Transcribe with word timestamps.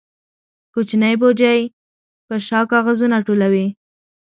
کوچنی 0.73 1.13
بوجۍ 1.21 1.61
په 2.27 2.35
شا 2.47 2.59
کاغذونه 2.71 3.17
ټولوي. 3.25 3.67